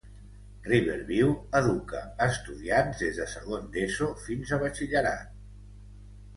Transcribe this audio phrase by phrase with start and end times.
[0.69, 1.29] Riverview
[1.59, 5.41] educa estudiants des de segon d'ESO fins a Batxillerat.